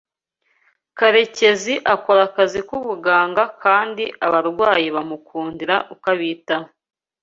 Karekezi 0.97 1.73
akora 1.93 2.21
akazi 2.29 2.59
k’ubuganga 2.67 3.43
kandi 3.63 4.03
abarwayi 4.25 4.87
bamukundira 4.95 5.75
uko 5.93 6.05
abitaho 6.15 6.69